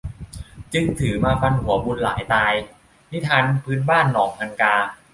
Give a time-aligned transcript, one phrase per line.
[0.73, 2.53] จึงถือมาฟันหัวบุญหลายตาย
[3.11, 4.75] นิทานพื้นบ้านหนองฮังกา